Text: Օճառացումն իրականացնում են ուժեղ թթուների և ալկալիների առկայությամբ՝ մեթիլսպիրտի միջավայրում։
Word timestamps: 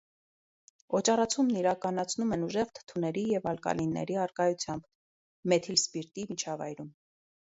Օճառացումն 0.99 1.59
իրականացնում 1.59 2.33
են 2.37 2.45
ուժեղ 2.47 2.71
թթուների 2.79 3.25
և 3.33 3.45
ալկալիների 3.53 4.17
առկայությամբ՝ 4.25 4.89
մեթիլսպիրտի 5.55 6.27
միջավայրում։ 6.33 6.91